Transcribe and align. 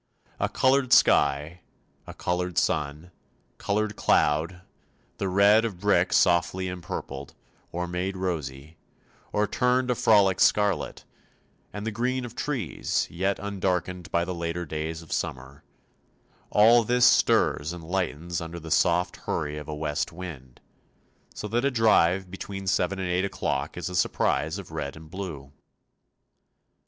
A 0.39 0.49
coloured 0.49 0.93
sky, 0.93 1.61
a 2.07 2.15
coloured 2.15 2.57
sun, 2.57 3.11
coloured 3.59 3.95
cloud, 3.95 4.61
the 5.19 5.29
red 5.29 5.63
of 5.63 5.79
brick 5.79 6.11
softly 6.11 6.67
empurpled, 6.67 7.35
or 7.71 7.85
made 7.85 8.17
rosy, 8.17 8.77
or 9.31 9.45
turned 9.45 9.91
a 9.91 9.93
frolic 9.93 10.39
scarlet, 10.39 11.05
and 11.71 11.85
the 11.85 11.91
green 11.91 12.25
of 12.25 12.33
trees, 12.35 13.05
yet 13.11 13.37
undarkened 13.37 14.09
by 14.09 14.25
the 14.25 14.33
later 14.33 14.65
days 14.65 15.03
of 15.03 15.11
summer 15.13 15.63
all 16.49 16.83
this 16.83 17.05
stirs 17.05 17.71
and 17.71 17.83
lightens 17.83 18.41
under 18.41 18.59
the 18.59 18.71
soft 18.71 19.17
hurry 19.27 19.59
of 19.59 19.67
a 19.67 19.75
west 19.75 20.11
wind, 20.11 20.59
so 21.35 21.47
that 21.47 21.63
a 21.63 21.69
drive 21.69 22.31
between 22.31 22.65
seven 22.65 22.97
and 22.97 23.07
eight 23.07 23.23
o'clock 23.23 23.77
is 23.77 23.87
a 23.87 23.93
surprise 23.95 24.57
of 24.57 24.71
red 24.71 24.95
and 24.95 25.11
blue. 25.11 25.51